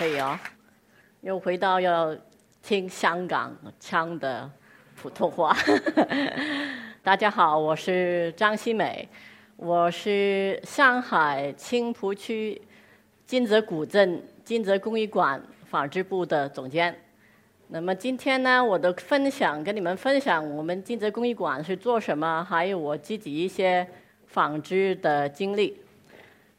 [0.00, 0.40] 可以哦。
[1.20, 2.16] 又回到要
[2.62, 4.50] 听香港腔的
[4.96, 5.54] 普通话。
[7.04, 9.06] 大家好，我是张希美，
[9.56, 12.58] 我是上海青浦区
[13.26, 16.98] 金泽古镇金泽工艺馆纺织部的总监。
[17.68, 23.86] 那么今天呢，我的分享跟你们分享我们金泽工艺馆是做什么，还有我自己一些
[24.28, 25.78] 纺织的经历。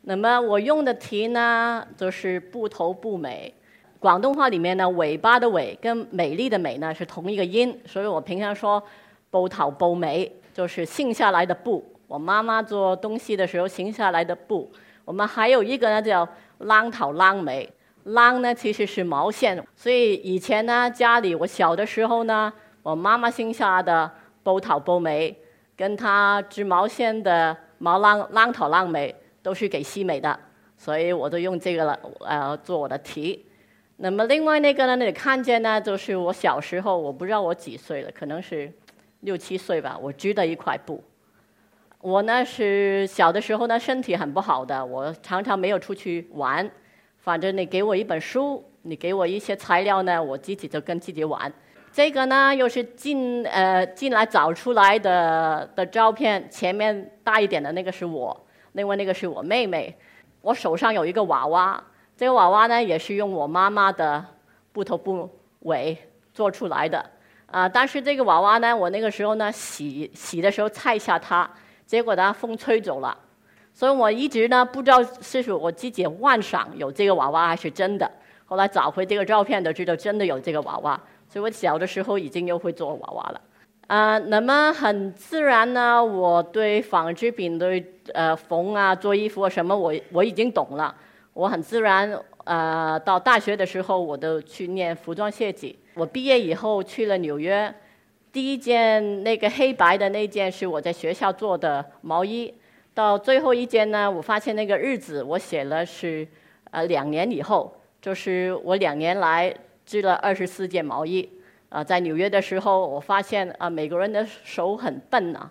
[0.04, 3.54] 那么我用的题呢，就是不头不美。
[4.00, 8.82] 广东话里面呢，尾巴的尾跟美丽的美呢是同一个音，所以我平常说
[9.30, 11.88] 不头不美，就是信下来的布。
[12.08, 14.72] 我妈妈做东西的时候信下来的布。
[15.06, 17.70] 我们还有一个呢叫浪头浪美，
[18.06, 24.09] 浪呢其实是毛线，所以以前呢家里我小的时候呢，我妈妈信下的
[24.42, 25.38] 不头不美，
[25.78, 29.16] 跟她织毛线的毛浪浪头浪美。
[29.42, 30.39] 都是给西美的，
[30.78, 33.45] 所以我都用这个了，呃，做我的题。
[33.97, 38.72] 那么另外那个呢，你看见呢，就是我小时候，我不知道我几岁了，可能是
[39.19, 41.03] 六七岁吧，我织的一块布。
[42.00, 46.67] 我呢是小的时候呢身体很不好的，我常常没有出去玩。
[47.19, 51.53] 反正你给我一本书，你给我一些材料呢，我自己就跟自己玩。
[51.92, 58.36] 这个呢又是进呃进来找出来的的照片，前面大一点的那个是我。
[58.73, 59.95] 另外那个是我妹妹，
[60.41, 61.83] 我手上有一个娃娃，
[62.16, 64.25] 这个娃娃呢也是用我妈妈的
[64.72, 65.30] 布头布
[65.61, 65.97] 尾
[66.33, 67.05] 做出来的，
[67.47, 71.50] 啊，但是这个娃娃呢，我那个时候呢洗洗的时候踩一下它，
[71.86, 73.17] 结果它风吹走了，
[73.73, 78.09] 所以我一直呢不知道是是我自己幻想有这个娃娃还是真的，
[78.45, 83.41] 后来找回这个照片，都知道真的有这个娃娃，所以我小的时候已经又会做娃娃了。
[83.91, 90.96] 啊，那么很自然呢，我对纺织品的呃缝啊、做衣服啊什么，我我已经懂了。
[91.34, 95.78] 我很自然，呃，到大学的时候，我都去念服装设计。
[95.96, 97.75] 我毕业以后去了纽约，
[98.31, 102.53] 第一件那个黑白的那件是我在学校做的毛衣。
[102.94, 106.25] 到最后一件呢，我发现那个日子我写了是
[106.69, 109.53] 呃两年以后，就是我两年来
[109.85, 111.29] 织了二十四件毛衣。
[111.72, 115.50] 啊，在纽约的时候，我发现啊，美国人的手很笨呐。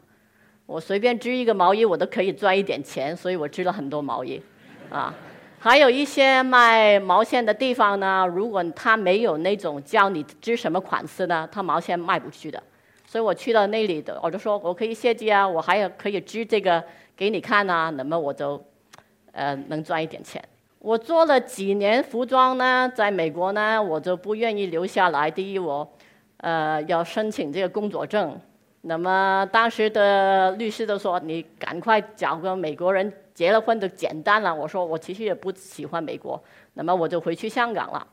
[0.67, 4.41] 我随便织一个毛衣，我都可以赚一点钱，所以我织了很多毛衣。
[4.91, 5.15] 啊，
[5.59, 12.63] 还有一些卖毛线的地方呢，如果他没有那种教你织什么款式呢，他毛线卖不去的。
[13.07, 16.85] 所以我去到那里的，我就说我可以设计啊，我还有可以织这个
[17.17, 18.63] 给你看啊，那么我就
[19.33, 20.45] 呃能赚一点钱。
[20.79, 25.31] 我做了几年服装呢，在美国呢，我就不愿意留下来。
[25.31, 25.87] 第一，我
[26.41, 28.41] 呃，要申请这个工作证，
[28.81, 36.43] 那么当时的律师都说：“你赶快找个美国人结了婚就简单了。”我说：“我其实也不喜欢美国。”
[36.73, 38.06] 那么我就回去香港了。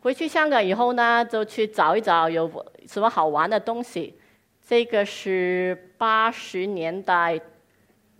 [0.00, 2.50] 回去香港以后呢，就去找一找有
[2.86, 4.18] 什么好玩的东西。
[4.66, 7.40] 这个是八十年代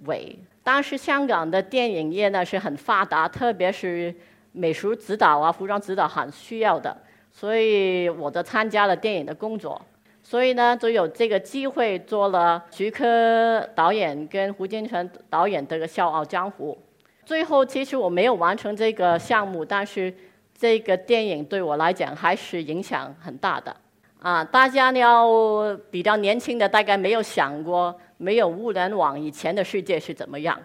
[0.06, 4.14] 尾，当时香港的电影业呢是很发达，特别是
[4.52, 6.96] 美术指导啊、服装指导很需要的。
[7.32, 9.80] 所以我就参加了电影的工作，
[10.22, 16.78] 所以呢，就有这个机会做了徐克导演跟胡金铨导演的《笑傲江湖》。
[17.24, 20.14] 最后，其实我没有完成这个项目，但是
[20.56, 23.74] 这个电影对我来讲还是影响很大的。
[24.20, 25.26] 啊，大家要
[25.90, 30.56] 比较年轻的，大概没有想过没有物联网以前的世界是怎么样。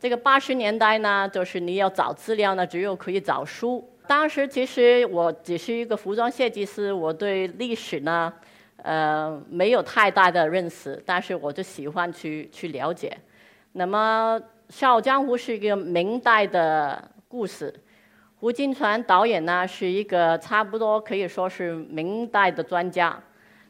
[0.00, 3.86] 这个八十年代呢，就是你要找资料呢，只有可以找书。
[4.06, 8.32] 当时其实我只是一个服装设计师，我对历史呢，
[8.78, 13.16] 呃，没有太大的认识，但是我就喜欢去去了解。
[13.72, 17.72] 那么《笑傲江湖》是一个明代的故事，
[18.40, 23.18] 胡金铨导演呢是一个差不多可以说是明代的专家，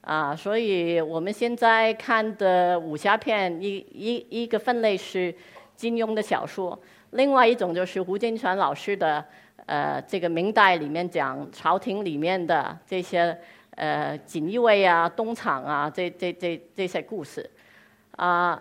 [0.01, 5.33] 啊，所以我们现在看的武侠片一一一个分类是
[5.77, 6.77] 金庸的小说，
[7.11, 9.25] 另外一种就是胡金铨老师的。
[9.67, 13.39] 呃，这个明代里面讲朝廷里面的这些
[13.77, 17.49] 呃锦衣卫啊、东厂啊，这这这这些故事
[18.17, 18.61] 啊。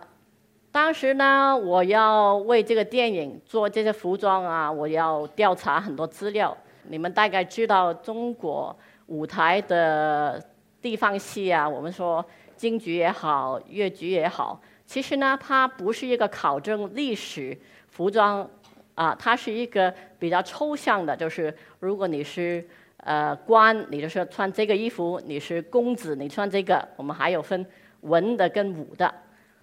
[0.70, 6.56] 当时呢，我要为这个电影做这些服装啊，我要调查很多资料。
[6.88, 8.74] 你们大概知道中国
[9.06, 10.42] 舞台的
[10.80, 12.24] 地方戏啊，我们说
[12.56, 17.58] 京剧也好，越剧也好，其实呢，它不是一个考证历史
[17.88, 18.48] 服装。
[18.94, 22.62] 啊，它是一个比较抽象的，就是如果你是
[22.98, 26.86] 呃官，你就是穿这个衣服；你是公子，你穿这个。
[26.96, 27.64] 我们还有分
[28.02, 29.12] 文的跟武的。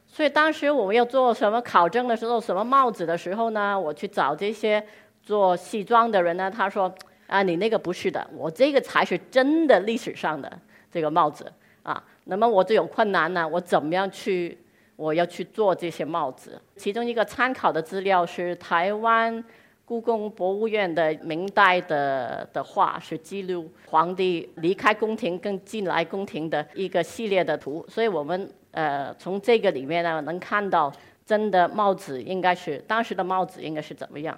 [0.08, 3.80] 所以当时我们要做什么考证的时候，什么帽子的时候呢？
[3.80, 4.84] 我去找这些
[5.22, 6.92] 做西装的人呢，他说
[7.28, 10.52] 啊，你那个不是的，我这个才是真的历史上的
[10.92, 11.46] 这个帽子
[11.84, 12.04] 啊。
[12.24, 14.58] 那么我就有困难呢，我怎么样去？
[15.00, 16.62] 我要去做这些帽子。
[16.76, 19.42] 其中一个参考的资料是台湾
[19.86, 27.86] 故宫博物院的明代的的画，是记录皇帝离开宫廷跟进来宫廷的一个系列的图。
[27.88, 30.92] 所以我们呃从这个里面呢，能看到
[31.26, 34.38] 真的帽子应该是当时的帽子应该是怎么样。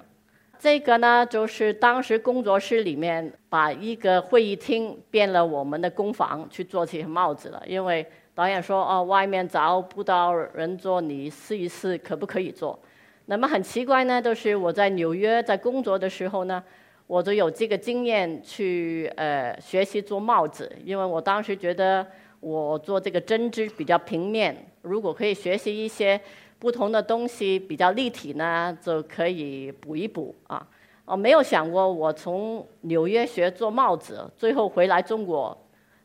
[0.60, 7.64] 这个呢，就是当时工作室里面把一个会议厅变了我们的工房去做这些帽子了。
[7.66, 8.06] 因为
[8.42, 12.80] 导演说：“哦，外面找不到人做，你试一试可不可以做？”
[13.28, 16.64] 那么很奇怪呢，就是我在纽约在工作的时候呢，
[17.06, 20.76] 我就有这个经验去呃学习做帽子。
[20.84, 22.04] 因为我当时觉得
[22.40, 26.20] 我做这个针织比较平面，如果可以学习一些。
[26.62, 30.64] 不同的东西比较立体呢，就可以补一补啊。
[31.06, 35.58] 我没有想过，我从纽约学做帽子，最后回来中国，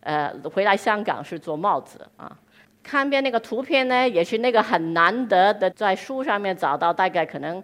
[0.07, 2.31] 呃，回来香港是做帽子啊。
[2.81, 7.61] 看遍那个图片呢，也是那个很难得的，在书上面找到大概可能，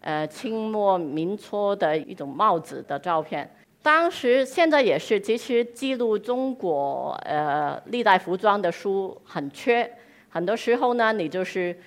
[0.00, 3.48] 呃，清末民初的一种帽子的照片。
[3.80, 9.88] 当时现在也是，其实记录中国呃历代服装的书很缺，
[10.28, 11.78] 很多时候呢，你就是。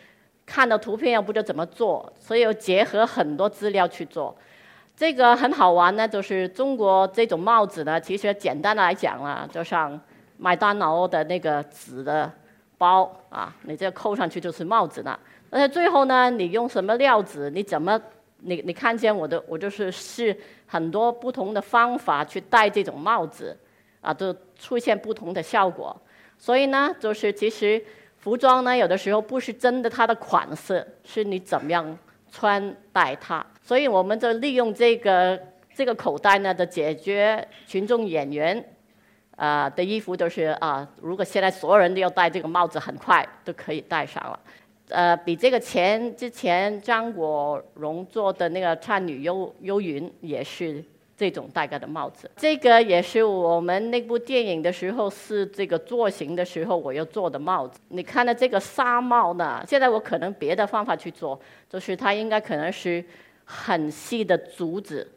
[0.50, 4.34] 看到图片又不知道怎么做，所以要结合很多资料去做。
[4.98, 9.98] 这个很好玩呢，就是中国这种帽子呢，其实简单的来讲啊，就像
[10.38, 12.32] 麦当劳的那个纸的
[12.80, 15.20] 包啊，你这扣上去就是帽子了。
[15.52, 18.02] 而且最后呢，你用什么料子，你怎么，
[18.40, 20.36] 你你看见我的，我就是试
[20.66, 23.56] 很多不同的方法去戴这种帽子，
[24.02, 25.96] 啊，都出现不同的效果。
[26.40, 27.80] 所以呢，就是其实。
[28.20, 31.98] 服装呢，有的时候不是真的它的款式，是你怎么样
[32.30, 33.46] 穿戴它。
[33.68, 35.38] 所以我们就利用这个
[35.76, 38.64] 这个口袋呢，就解决群众演员
[39.36, 44.40] 啊的衣服都是啊，如果现在所有人都要戴这个帽子，很快都可以戴上了。
[44.88, 50.82] 呃，比这个前之前张国荣做的那个《倩女幽幽云》也是。
[51.20, 57.80] 这种戴个的帽子，这个也是我们那部电影的时候是这个做型的时候我要做的帽子。
[57.88, 59.66] 你看到这个纱帽呢？
[59.68, 63.04] 现在我可能别的方法去做，就是它应该可能是
[63.50, 65.10] 很细的竹子，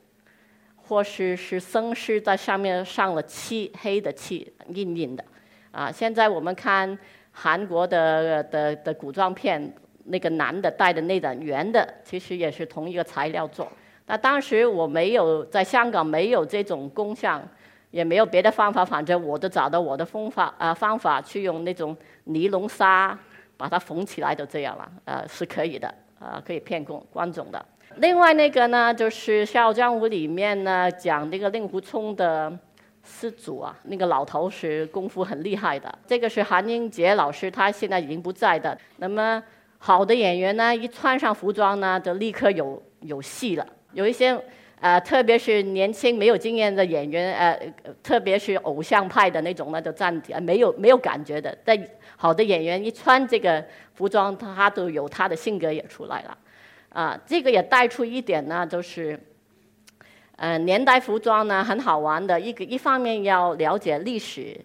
[0.77, 5.25] 或是是生丝在上面上了漆，黑的漆，硬硬的。
[5.73, 6.97] 啊，现在我们看
[7.33, 9.75] 韩国的的的古装片，
[10.05, 13.67] 那个男的戴的那种圆的，其实也是同一个材料做。
[14.07, 17.43] 那当时我没有在香港没有这种工匠，
[17.91, 23.19] 也没有别的方法，反正我就找到我的方法啊方法去用那种尼龙纱
[23.57, 27.65] 把它缝起来，就这样了，呃是可以的，啊可以骗观观众的。
[27.97, 32.51] 另外那个呢，就是《笑傲江湖》里面呢讲那个令狐冲的
[33.03, 35.93] 师祖啊，那个老头是功夫很厉害的。
[36.07, 38.77] 这个是韩英杰老师，他现在已经不在的。
[38.99, 39.43] 那么
[39.79, 43.67] 好的演员呢，一穿上服装呢，就立刻有有戏了。
[43.93, 44.41] 有一些
[44.81, 47.61] 呃，特别是年轻没有经验的演员，呃，
[48.03, 51.55] 特别是偶像派的那种，那就站没有没有感觉的。
[51.65, 51.77] 但
[52.17, 53.63] 好的演员一穿这个
[53.95, 56.39] 服装，他都有他的性格也出来了。
[56.91, 59.19] 啊，这个也带出一点呢，就是，
[60.37, 64.57] 呃，年代服装呢很好玩的，一个一方面要了解历史，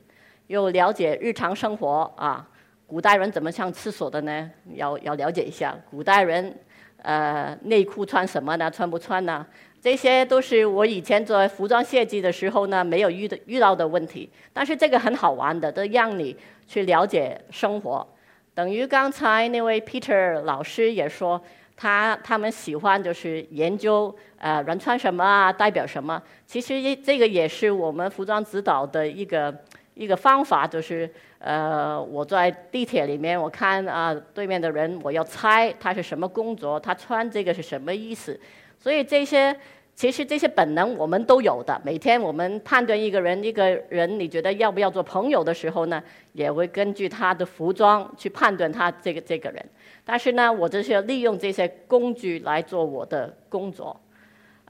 [0.47, 2.47] 又了解日常生活啊。
[2.87, 4.51] 古代人怎么上厕所的呢？
[4.73, 6.55] 要要了解一下古代人。
[7.01, 8.71] 呃，内裤穿什么呢？
[8.71, 9.45] 穿不穿呢？
[9.79, 14.27] 这些都是我以前做服装设计的时候呢，没有遇的遇到的问题。
[14.51, 18.07] 但是这个很好玩的，都让你去了解生活。
[18.55, 21.39] 等于刚才那位 Peter 老师也说，
[21.75, 26.21] 他他们喜欢就是研究呃人穿什么啊，代表什么。
[26.45, 29.53] 其实这个也是我们服装指导的一个
[29.93, 31.09] 一个方法，就是。
[31.37, 38.39] 呃，我在地铁里面，我看啊，对面的人，我要猜他是什么工作，他穿这个是什么意思。
[38.79, 39.55] 所以这些
[39.95, 41.81] 其实这些本能我们都有的。
[41.83, 49.65] 每天我们判断一个人，一个人你觉得要不要做朋友的时候呢，也会根据他的服装去判断他这个这个人。
[50.03, 53.99] 但是呢，我就是要利用这些工具来做我的工作。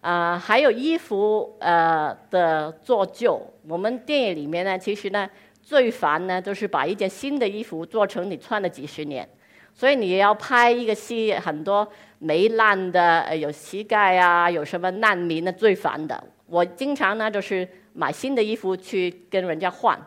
[0.02, 5.30] 啊，还有衣服呃的做旧，我们电影里面呢，其实呢。
[5.68, 9.28] 最烦呢，就是把一件新的衣服做成你穿了几十年，
[9.74, 11.88] 所以你要拍一个戏，很多
[12.20, 16.24] 没烂的，呃有膝盖啊，有什么难民的，最烦的。
[16.48, 20.00] 我经常呢，就是买新的衣服去跟人家换。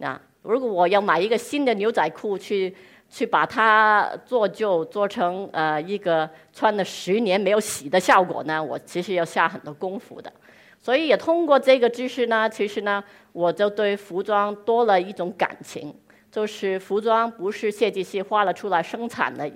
[0.00, 2.74] 啊，如果我要买一个新的牛仔裤去
[3.08, 10.32] 去把它做旧，做成呃一个穿了十年没有洗的效果呢，我其实要下很多功夫的。
[10.80, 15.94] 所以也通过这个知识呢，其实呢，我就对服装多了一种感情，
[16.32, 19.46] 就是服装不是设计师画了出来生产的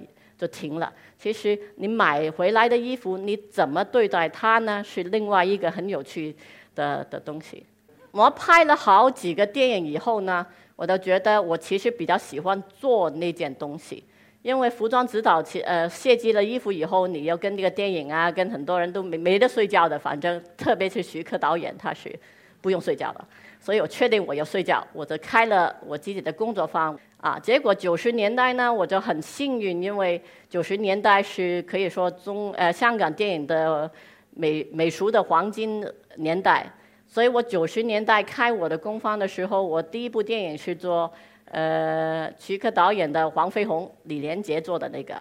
[0.45, 0.93] 就停了。
[1.19, 4.85] 其实你买回来的衣服，你怎么对待它呢？
[4.85, 6.37] 是另外一个很有趣
[6.75, 7.65] 的的东西。
[8.11, 10.47] 我拍了好几个电影以后呢，
[10.77, 14.05] 我都觉得我其实比较喜欢做那件东西。
[14.43, 19.99] 因为服装指导，其呃设计了衣服以后，你要跟那个电影啊，跟很多人都没没得睡觉的。
[19.99, 22.15] 反正特别是徐克导演，他是
[22.61, 23.25] 不用睡觉的。
[23.59, 27.39] 所以我确定我要睡觉，我就开了我自己的工作坊啊。
[27.39, 33.91] 结果九十年代呢，我就很幸运，因为九十年代是可以说中呃香港电影的
[34.31, 35.85] 美美术的黄金
[36.17, 36.71] 年代。
[37.07, 41.11] 所以我九十年代开我的工坊的时候，我第一部电影是做。
[41.51, 45.15] 呃，徐克导演的《黄飞鸿》，李连杰做的那个，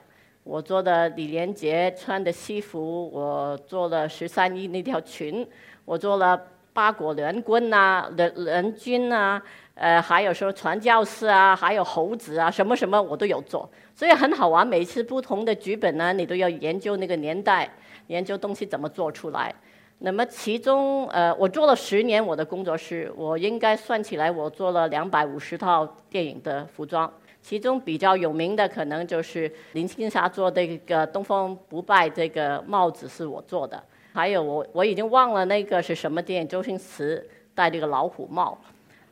[0.44, 5.46] 我做的李连杰穿的西服，我做了十三姨那条裙，
[5.86, 6.42] 我做了
[6.74, 9.42] 八国联军呐，联联军啊，
[9.76, 14.66] 呃，还有说传教士啊，还有猴子啊，什么什么我都有做，所以很好玩。
[14.66, 17.70] 每次不同的剧本呢，你都要研究那个年代，
[18.08, 19.54] 研究东西怎么做出来。
[20.00, 27.10] 那么其中，呃，我做了十年我的工作室，我应该算起来，我做了两百五十套电影的服装。
[27.42, 33.82] 其中比较有名的，可能就是林青霞做这个《东方不败》这个帽子是我做的。
[34.14, 38.56] 还有我我已经忘了那个是什么电影，周星驰戴这个老虎帽。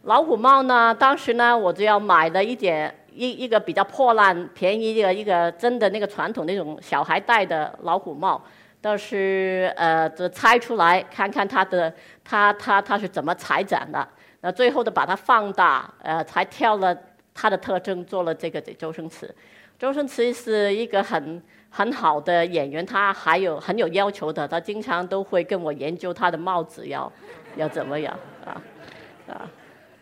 [0.03, 8.39] 老虎帽呢，当时呢，我就要买了一点一一个比较破烂、便宜的一个真的那个传统那种小孩戴的老虎帽。
[8.79, 11.91] 倒是呃，这拆出来看看它的，
[12.23, 14.07] 它它它是怎么裁剪的？
[14.41, 16.95] 那最后的把它放大，呃，才挑了
[17.33, 19.33] 它的特征，做了这个这周星驰。
[19.77, 21.39] 周星驰是一个很
[21.73, 27.11] 很好的演员，他还有很有要求的，他经常都会跟我研究他的帽子要
[27.55, 28.13] 要怎么样
[28.45, 28.61] 啊
[29.27, 29.49] 啊！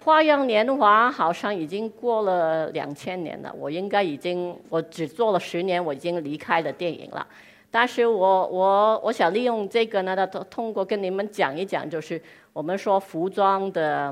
[0.04, 7.26] 花样年华好像已经过了两千年了，我应该已经我只做了十年，我已经离开了电影了。
[7.70, 12.20] 但是我我我想利用这个呢，通通过跟你们讲一讲，就是
[12.52, 14.12] 我们说服装的，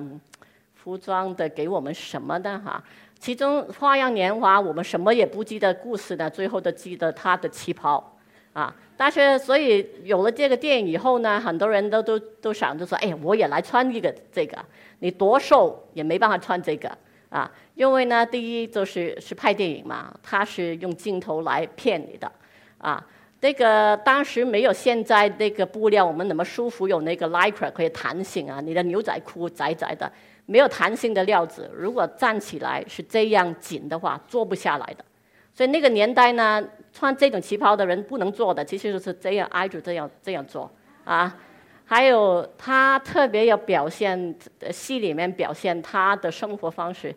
[0.75, 2.83] 服装的给我们什么的哈？
[3.19, 8.17] 其中《花样年华》我们什么也不记得故事呢，最后都记得他的旗袍
[8.53, 8.73] 啊。
[8.95, 14.57] 但是所以有了这个电影以后呢，很多人都都都想着说，哎，我也来穿一个这个。
[14.99, 16.89] 你多瘦也没办法穿这个
[17.29, 22.31] 啊，因为呢，第一就是是拍电影嘛，它是用镜头来骗你的
[22.79, 23.05] 啊。
[23.39, 28.59] 这个当时没有现在那个布料，我们那么舒服，有那个 lycra 可以弹性啊。
[28.59, 30.11] 你的牛仔裤窄窄的，
[30.47, 35.05] 没有弹性的料子，如果站起来是这样紧的话，坐不下来的。
[35.53, 40.67] 所以那个年代呢，穿这种旗袍的人不能坐的，其实就是这样挨着这样这样坐
[41.03, 41.37] 啊。
[41.85, 44.35] 还有他特别要表现
[44.71, 47.15] 戏里面表现他的生活方式，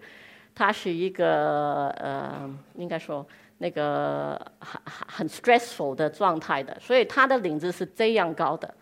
[0.54, 3.26] 他是一个呃，应该说。
[3.62, 8.74] 那个很很很 stressful 的状态的，所以他的领子是这样高的。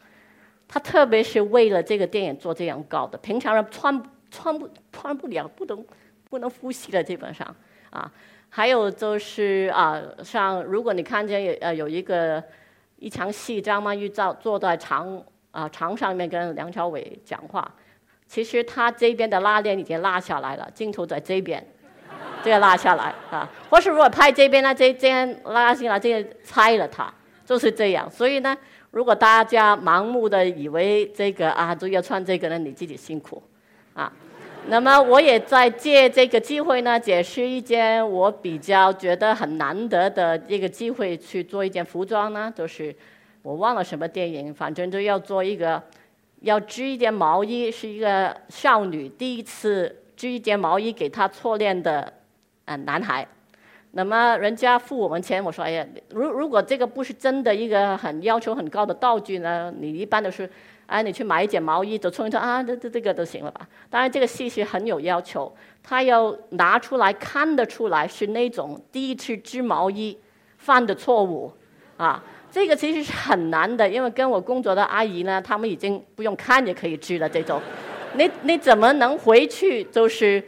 [0.69, 5.85] 他特别是为了这个电影做这样高的，平常人穿穿不穿不了，不能
[6.29, 7.55] 不能呼吸的基本上
[7.91, 8.11] 啊。
[8.51, 12.43] 还有就是啊，像如果你看见有呃有一个
[12.97, 17.71] 一场戏，张曼玉坐坐在床啊床上面跟梁朝伟讲话，
[18.27, 21.67] 其实他这边的拉链已经拉下来了，镜头在这边。
[22.43, 27.13] 这个拉下来啊，或是如果拍这边呢，这这样拉下来，这样拆了它，
[27.45, 28.09] 就是这样。
[28.09, 28.57] 所以呢，
[28.93, 33.43] 如果大家盲目的以为这个啊都要穿这个呢，你自己辛苦
[33.99, 34.13] 啊。
[34.69, 42.95] 那么我也在借这个机会呢，解释一件我比较觉得很难得的一个机会去做一件服装呢，就是
[43.43, 45.83] 我忘了什么电影，反正就要做一个
[46.43, 52.15] 要织一件毛衣，是一个少女第一次织一件毛衣给她错恋的。
[52.71, 53.27] 嗯，男孩，
[53.93, 60.47] 那么人家付我们钱，我说哎呀，如如果这个不是真的一个很要求很高的道具呢，你一般都是，
[60.89, 63.69] 哎，你去买一件毛衣，就穿一穿啊，这这这个都行了吧？
[63.91, 70.19] 当然这个戏是很有要求，他要拿出来看得出来是那种第一次织毛衣
[70.57, 71.53] 犯的错误，
[71.99, 77.61] 啊，这个其实是很难的，因为跟我工作的阿姨呢，他们已经不用看也可以织了这种，
[78.15, 80.43] 你你怎么能回去就是？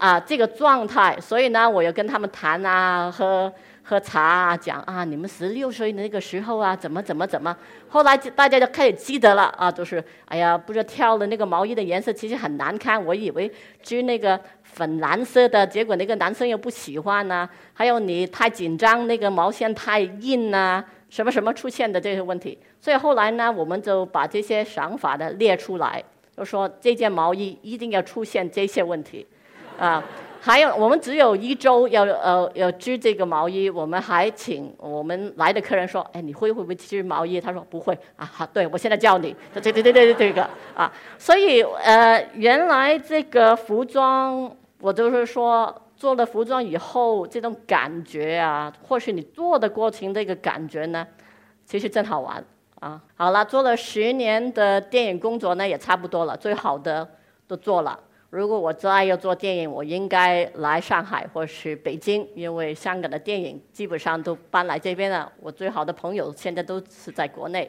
[0.00, 3.52] 啊，这个状态，所以呢，我要跟他们谈啊，喝
[3.82, 7.54] 喝茶啊，讲啊，你们十六岁那个时候啊，怎么怎么怎么，
[7.86, 13.52] 后来大家就开始记得了啊，都是哎呀，不知道挑的那个毛衣的颜色其实很难看，我以为
[13.82, 22.58] 织那个粉蓝色的，结果那个男生又不喜欢呢，还有你太紧张，那个毛线太硬呐，什么什么出现的这些问题。
[22.80, 26.02] 所以后来呢，我们就把这些想法呢列出来，
[26.34, 29.26] 就说这件毛衣一定要出现这些问题，
[29.80, 30.04] 啊。
[30.42, 39.36] 还有，我们只有一周要呃要织这个毛衣，我们还请我们来的客人说：“哎，你会会不会织毛衣？”他说：“不会。”啊，好，对我现在教你。
[39.52, 51.06] 对对对对对，这个啊，所以呃，原来这个服装，我就是说做了服装以后，这种感觉啊，或是你做的过程这个感觉呢，
[51.66, 52.42] 其实真好玩
[52.78, 52.98] 啊。
[53.14, 57.06] 好了，做了十年的电影工作呢，也差不多了，最好的
[57.46, 58.00] 都做了。
[58.30, 65.30] 如果我再要做电影，我应该来上海或是北京，因为香港的电影基本上都搬来这边了。
[65.40, 67.68] 我最好的朋友现在都是在国内。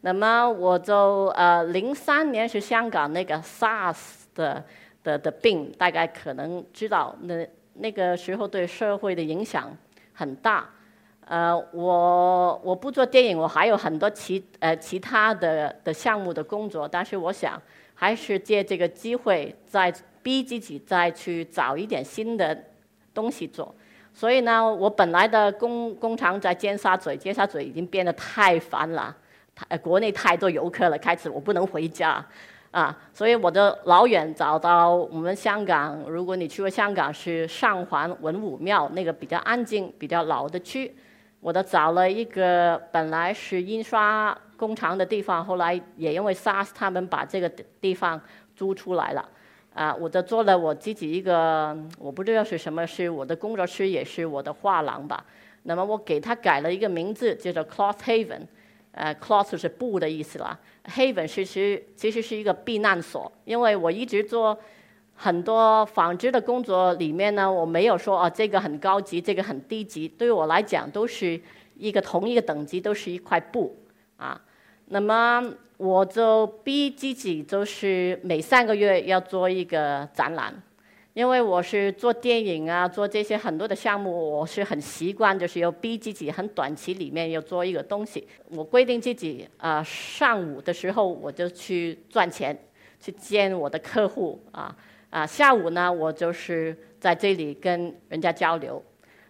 [0.00, 4.64] 那么我就呃，零三年是香港那个 SARS 的
[5.04, 9.70] 的的病，大概可能知道，那那个时候对社会的影响
[10.12, 10.68] 很大。
[11.26, 17.62] 呃，我我不做电影，我还有很多其呃其他的的项目的工作，但是我想。
[18.02, 19.94] 还是借这个机会再
[20.24, 22.64] 逼自己再去找一点新的
[23.14, 23.72] 东西做。
[24.12, 29.16] 所以呢，我本来的工工厂在尖沙咀，尖沙咀已经变得太烦了，
[29.54, 32.26] 太国内太多游客了，开始我不能回家
[32.72, 35.96] 啊，所以我就老远找到我们香港。
[36.08, 40.92] 如果你去过香港，是上环文武庙那个比较安静、比较老的区，
[41.42, 44.34] 我都找了一个本来是印刷。
[44.56, 47.48] 工厂的地方，后来也因为 SARS，他们把这个
[47.80, 48.20] 地方
[48.54, 49.28] 租出来了，
[49.74, 55.24] 啊，我就做了我自己一个，我不知道是什么，是我的工作室，也是我的画廊吧。
[55.64, 58.42] 那么我给他改了一个名字，叫做 Cloth Haven，
[58.92, 64.56] 呃，Cloth 是布的意思啦，Haven 其实其实是一个避难所，因为我一直做
[65.22, 71.40] 很多纺织的工作，里面呢，我没有说啊这个很高级，这个很低级，对我来讲都是
[71.76, 73.76] 一个同一个等级，都是一块布，
[74.16, 74.42] 啊。
[74.86, 75.40] 那么
[75.76, 80.60] 我就逼自己，就是每三个月要做一个展览，
[81.14, 88.26] 因为我是做电影啊，做这些很多的项目，我是很习惯，就是要逼自己很短期里面要做一个东西。
[88.48, 92.58] 我规定自己啊，上午的时候我就去赚钱，
[93.00, 94.76] 去见我的客户啊
[95.12, 98.82] 啊，下午呢我就是在这里跟人家交流。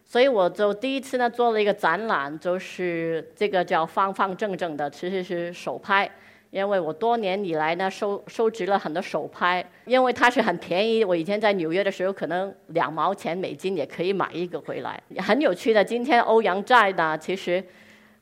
[0.05, 6.09] 所以我就第一次呢做了一个展览，就是这个叫方方正正的，其实是手拍。
[6.51, 11.03] 因为我多年以来呢收收集了很多手拍，因为它是很便宜。
[11.03, 15.03] 我以前在纽约的时候，可能两毛钱美金也可以买一个回来。
[15.17, 17.65] 很有趣的，今天欧阳在呢，其实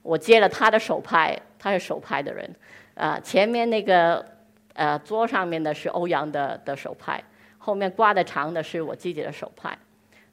[0.02, 2.48] 我接了他的手拍，他是手拍的人。
[2.94, 4.24] 啊，前面那个
[4.74, 7.20] 呃桌上面的是欧阳的的手拍，
[7.70, 9.78] 后面挂的长的是我自己的手拍。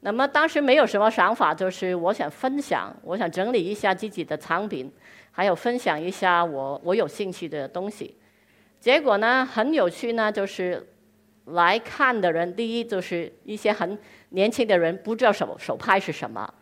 [0.00, 4.90] 那么当时没有什么想法，就是我想分享，我想整理一下自己的藏品，
[5.30, 8.16] 还有分享一下我我有兴趣的东西。
[8.80, 10.84] 结果呢，很有趣呢，就是
[11.44, 13.96] 来看的人，第一就是一些很
[14.30, 16.52] 年轻的人，不知道手手拍是什么，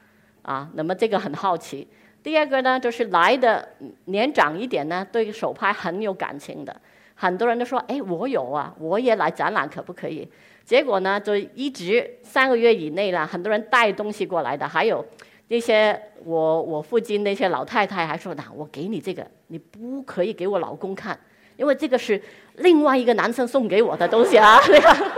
[0.42, 1.88] 啊，那么这个很好奇。
[2.22, 3.66] 第二个呢，就是来的
[4.04, 6.74] 年长一点呢，对手拍很有感情的，
[7.14, 10.28] 很多人都说，哎，我有啊，我也来展览可不可以？
[10.66, 15.02] 结果呢，就一直三个月以内了，很多人带东西过来的，还有
[15.46, 21.16] 那些我我附近那些老太太还说呢，我给你这个，你不可以给我老公看，
[21.56, 22.20] 因为这个是
[22.56, 24.58] 另外一个男生送给我的东西啊。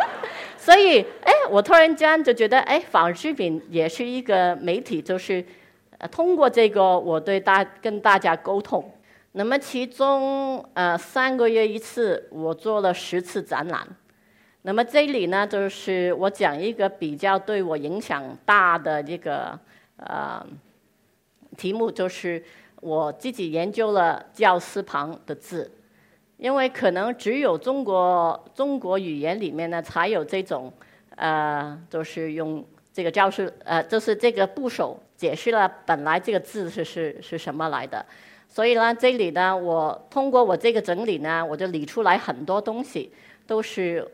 [0.58, 5.42] 所以，哎，我突然间就觉得，哎，纺织品也是一个媒体，就是
[5.96, 8.84] 呃通过这个，我对大跟大家沟通。
[9.32, 13.88] 那么其中呃三个月一次，我做了十次展览。
[14.68, 19.58] 那么这里呢，就是我讲一个比较对我影响大的这个
[19.96, 20.46] 呃
[21.56, 22.44] 题目，就是
[22.82, 25.70] 我自己研究了教师旁的字，
[26.36, 30.70] 因为可能只有中国中国语言里面呢才有这种
[31.16, 38.04] 呃，就是用这个教师呃，就是这个部首解释了本来这个字是是是什么来的，
[38.46, 43.10] 所以呢，这里呢，我通过我这个整理呢，我就理出来很多东西，
[43.46, 44.06] 都是。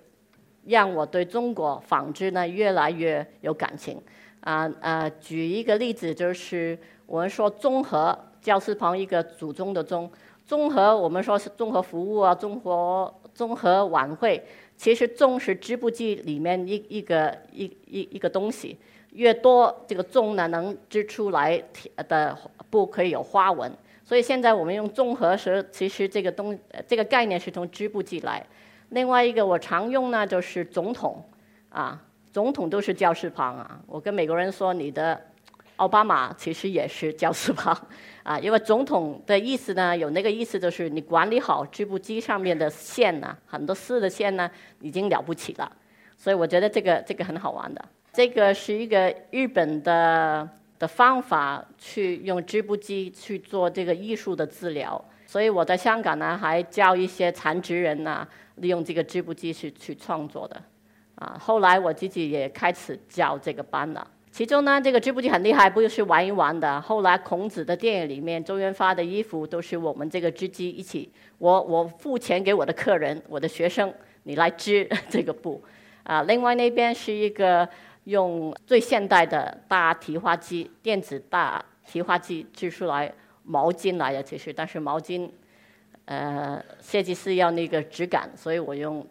[0.66, 4.00] 让我对中国纺织呢越来越有感情，
[4.40, 10.10] 啊啊，举一个例子，就是我们说综合，教师旁一个祖宗的宗，
[10.46, 14.42] 综合我们说是综合服务啊，综合综合晚会，
[14.76, 18.78] 其实综是织布机里面一一个一一一个东西，
[19.12, 21.62] 越多这个综呢能织出来
[22.08, 22.36] 的
[22.70, 23.70] 布可以有花纹，
[24.02, 28.44] 所以现在我们用综合时，其实这个东这个概念是从织布机来。
[28.94, 31.20] 另外一个我常用呢，就是总统，
[31.68, 32.00] 啊，
[32.32, 33.80] 总统都是教室旁啊。
[33.88, 35.20] 我跟美国人说，你的
[35.76, 37.76] 奥巴马其实也是教室旁，
[38.22, 44.48] 啊，因为总统的意思呢，有那个意思就是你管理好织布机上面的线呢，很多丝的线呢，
[44.80, 45.68] 已经了不起了。
[46.16, 47.84] 所以我觉得这个这个很好玩的。
[48.12, 55.04] 这个是一个日本的的方法，去用织布机去做这个艺术的治疗。
[55.26, 58.24] 所以我在香港呢，还教一些残疾人呐，
[58.56, 60.60] 利用这个织布机去去创作的。
[61.16, 64.06] 啊，后来我自己也开始教这个班了。
[64.32, 66.80] 其中呢，这个织布机很厉害，不就是玩一玩的。
[66.80, 75.62] 后来孔子的电影里面，周润发的衣服都是我们这个织机一起，我我付钱给我的客人，我的学生，你来织这个布。
[76.02, 77.68] 啊，另外那边是一个
[78.04, 83.12] 用最现代的大提花机，电子大提花机织出来
[83.44, 85.30] 毛巾来的，其实但是毛巾，
[86.06, 89.06] 呃，设计师要那个质感，所以我用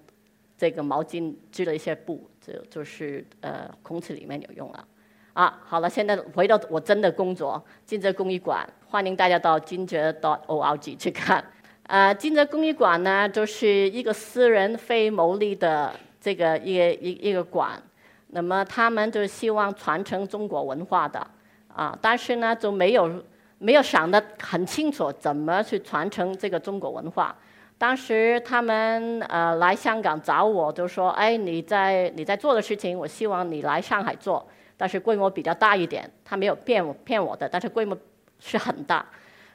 [0.57, 4.87] 这个毛巾织了一些布，就就是呃，空气里面有用了。
[5.33, 11.43] 啊，好了，现在回到我真的工作，金泽工艺馆，欢迎大家到金泽 .org 去看。
[11.87, 17.81] 啊，金泽工艺馆呢，就是一个私人非牟利的这个一个一一个馆，
[18.27, 21.27] 那么他们就希望传承中国文化的，
[21.67, 23.23] 啊，但是呢，就没有
[23.63, 27.33] 没有想得很清楚怎么去传承这个中国文化。
[27.77, 34.45] 当时他们呃来香港找我，就说，哎，你在你在做的事情，我希望你来上海做。
[34.75, 37.97] 但是规模比较大一点，他没有骗我骗我的，但是规模
[38.39, 39.05] 是很大，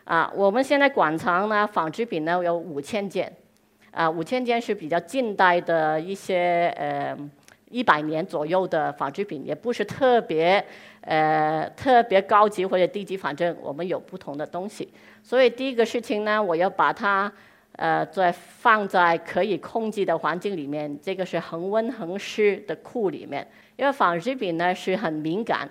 [0.04, 3.30] 啊，我们现在馆藏呢，纺织品呢有五千件，
[3.90, 7.14] 啊，五千件是比较近代的一些呃
[7.70, 10.64] 一百年左右的纺织品，也不是特别
[11.02, 14.88] 呃特别高级或者低级，反正我们有不同的东西。
[15.22, 17.30] 所以第一个事情呢，我要把它
[17.72, 23.46] 呃在放在可以控制的环境里面，这个是恒温恒湿的库里面。
[23.76, 25.70] 因为纺织品呢是很敏感，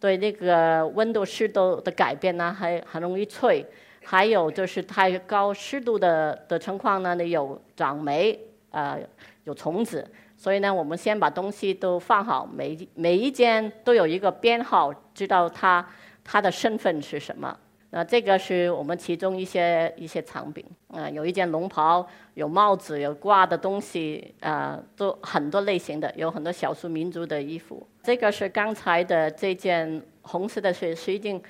[0.00, 3.64] 对那个温度湿度的改变呢，还很容易脆。
[4.06, 8.38] 还有就是太高湿度的的情况呢，你有长霉，
[8.70, 8.98] 呃，
[9.44, 10.06] 有虫子。
[10.44, 15.82] 所以呢，我们先把东西都放好，每每一件都有一个编号，知道它
[16.22, 17.56] 它的身份是什么。
[17.88, 27.88] 那这个是我们其中一些一些藏品，啊，有一件龙袍，有帽子，有挂的东西，啊，都很多类型的，有很多少数民族的衣服。
[28.02, 31.40] 这个是刚才的这件红色的，是是一件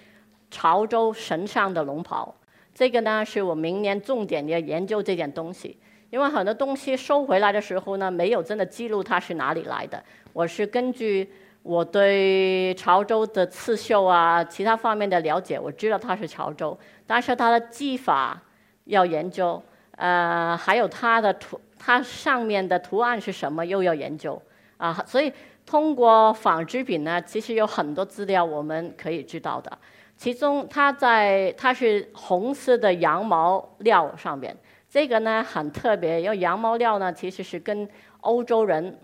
[0.52, 2.32] 潮州神上的龙袍。
[2.72, 5.76] 这个呢，是我明年重点要研究这件东西，
[6.14, 10.00] 因为很多东西收回来的时候呢，没有真的记录它是哪里来的。
[10.32, 11.28] 我是根据。
[11.64, 18.38] 我对潮州的刺绣啊，其他方面的了解，我知道它是潮州，但是它的技法
[18.84, 19.60] 要研究，
[19.96, 24.40] 呃，还有它的图，它上面的图案是什么又要研究，
[24.76, 25.32] 啊，所以
[25.64, 29.78] 通过纺织品呢，其实有很多资料我们可以知道的。
[30.18, 34.54] 其中它在它是红色的羊毛料上面，
[34.94, 37.88] 这个呢很特别，因为羊毛料呢其实是跟
[38.20, 38.96] 欧洲人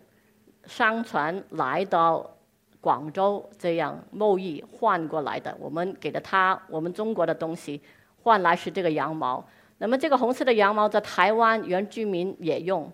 [0.64, 2.30] 商船来到。
[2.82, 7.78] 广州这样贸易换过来的，我们给了他我们中国的东西，
[8.22, 9.46] 换来是这个羊毛。
[9.76, 12.90] 那么这个红色的羊毛在台湾原居民也用，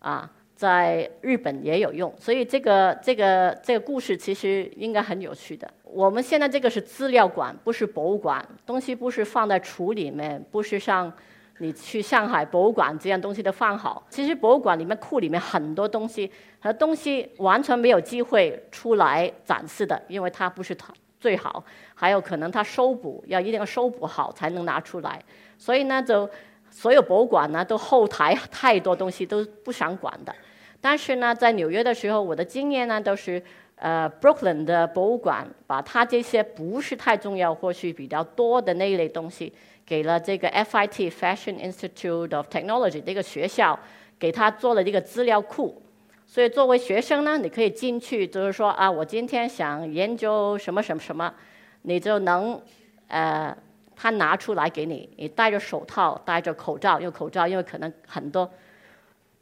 [0.00, 2.10] 啊，在日本也有用。
[2.18, 5.70] 所以这个这个这个故事其实应该很有趣的。
[5.82, 11.12] 我们现在这个是资料馆，不是博物馆，东西不是放在橱里面，不是像。
[11.58, 14.06] 你去上海博物馆，这样东西都放好。
[14.08, 21.62] 其实博物馆里面库里面很多东西，和东西完全没有机会出来展示的，因为它不是它最好，
[21.94, 25.20] 还有可能它收补要一定要收补好才能拿出来。
[25.56, 26.28] 所以呢，就
[26.70, 30.34] 所有博物馆呢都后台太多东西都不想管的。
[30.80, 33.42] 但是呢，在纽约的时候，我的经验呢都是，
[33.74, 39.52] 呃，Brooklyn 的博物馆把它这些不是太重要或许比较多的那一类东西。
[39.88, 43.78] 给了这个 FIT Fashion Institute of Technology 这个学校，
[44.18, 45.80] 给他做了一个资料库。
[46.26, 51.32] 所以作为学生呢，你可以进去，就是说啊，我今天想研究什么什么什么，
[51.80, 52.60] 你就能，
[53.06, 53.56] 呃，
[53.96, 58.50] 他拿出来给你，你戴着手套，戴着口罩，用口罩，因为可能很多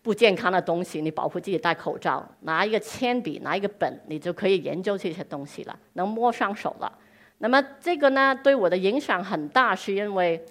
[0.01, 6.93] 不健康的东西，你保护自己戴口罩，拿一个铅笔，拿一个本，你就可以研究这些东西了，能摸上手了。
[7.39, 10.45] 那么这个呢，对我的影响很大，是因为，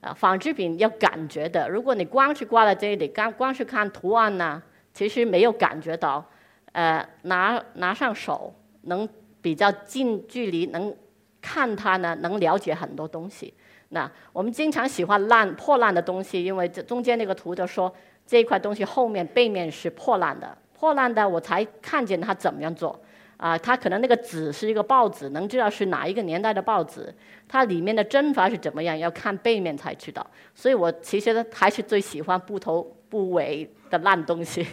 [0.00, 1.68] 啊，纺织品要感觉的。
[1.68, 6.24] 如果你光是挂在这里，光光是看图案呢，其实没有感觉到。
[6.72, 9.08] 呃，拿拿上手，能
[9.42, 10.94] 比较近距离能
[11.40, 13.52] 看它呢，能了解很多东西。
[13.88, 17.92] 那我们经常喜欢烂破烂的东西，因为这中间那个图就说
[18.24, 22.96] 这一块东西后面背面是破烂的，破烂的我才看见它怎么样做。
[23.40, 27.10] 啊，它可能那个纸是一个报纸，能知道是哪一个年代的报纸，
[27.48, 30.24] 它里面的针法是怎么样，要看背面才知道。
[30.54, 34.66] 所以我其实还是最喜欢不头不尾的烂东西，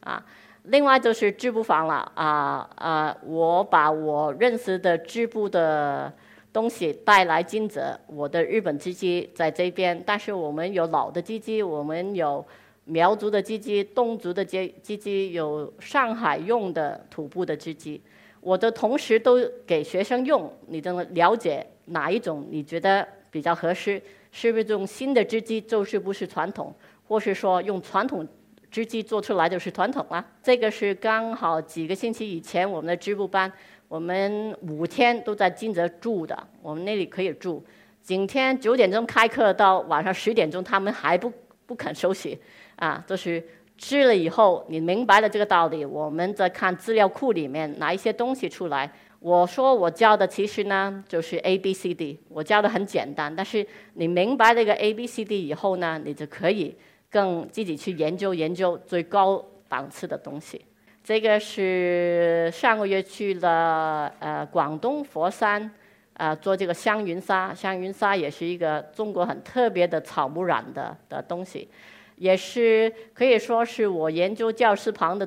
[0.00, 0.24] 啊，
[0.62, 6.10] 另外就是织布坊了，啊啊，我把我认识的织布的
[6.50, 12.42] 东西带来金泽，我的日本机机在这边，但是我们有老的机机，我们有。
[12.88, 18.00] 苗族的鸡鸡，侗族的鸡鸡鸡，有上海用的土布的鸡鸡，
[18.40, 24.00] 我的同时都给学生用，你都了解哪一种你觉得比较合适？
[24.32, 26.74] 是不是用新的织机就是不是传统，
[27.06, 28.26] 或是说用传统
[28.70, 30.24] 织机做出来就是传统啊？
[30.42, 33.52] 这个是刚好几个星期以前我们的织布班，
[33.86, 37.62] 我们五天都在金泽住的，我们那里可以住。
[38.02, 41.30] 今天九点钟开课到晚上十点钟，他们还不
[41.66, 42.38] 不肯休息。
[42.78, 43.42] 啊，就是
[43.76, 48.90] 知了以后，你明白了这个道理，我们在看资料库里面拿一些东西出来。
[49.20, 56.76] 我说我教的其实呢就是 A B C D，我教的很简单，但是你明白这个 A B C D 以后呢，你就可以
[57.10, 60.64] 更自己去研究研究最高档次的东西。
[61.02, 65.68] 这个是上个月去了呃广东佛山，
[66.12, 71.68] 呃做这个香云纱，香云纱也是一个中国很特别的草木染的的东西。
[72.18, 75.26] 也是可以说是我研究教师旁的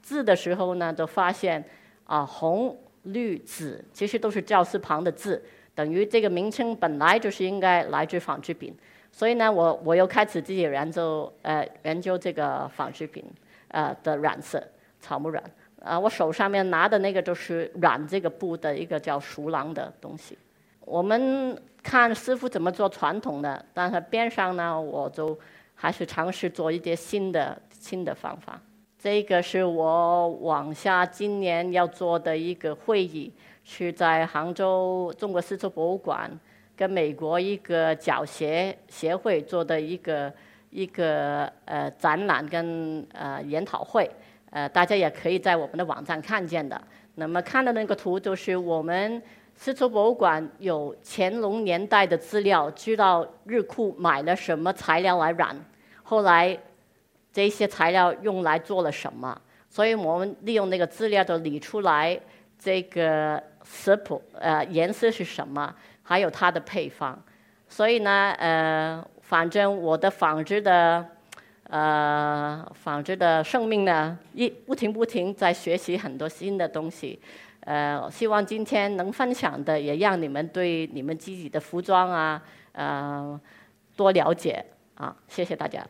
[0.00, 1.64] 字的时候呢，就发现
[2.04, 5.40] 啊，红、绿、紫其实都是教师旁的字，
[5.72, 8.76] 等于这个名称本来就是应该来自纺织品。
[9.12, 13.24] 所以呢，我我又开始自己研究呃研究这个纺织品
[13.68, 14.60] 呃的染色
[15.00, 15.42] 草木染
[15.80, 20.36] 啊，我手上面拿的那个就是染这个布的一个叫熟郎的东西。
[20.80, 25.38] 我们看师傅怎么做传统的，但是边上呢，我就。
[25.82, 28.60] 还是尝试做一些新的新的方法。
[28.96, 33.32] 这个是我往下今年要做的一个会议，
[33.64, 36.30] 是在杭州中国丝绸博物馆
[36.76, 40.32] 跟美国一个脚协协会做的一个
[40.70, 44.08] 一个呃展览跟呃研讨会。
[44.50, 46.80] 呃，大家也可以在我们的网站看见的。
[47.16, 49.20] 那么看的那个图就是我们
[49.56, 55.56] 丝绸博物馆有乾隆年代的资料，知道日库买了什么材料来染。
[56.12, 56.54] 后来，
[57.32, 59.34] 这些材料用来做了什么？
[59.70, 62.20] 所以我们利用那个资料都理出来，
[62.58, 67.18] 这个色谱呃颜色是什么，还有它的配方。
[67.66, 71.02] 所以呢，呃，反正我的纺织的
[71.70, 77.18] 呃纺织的生命呢，一不停不停在学习很多新的东西。
[77.60, 83.40] 呃，希望今天能分享的，也让你们对你们自己的服装啊，呃，
[83.96, 84.62] 多了解
[84.96, 85.16] 啊。
[85.26, 85.82] 谢谢大家。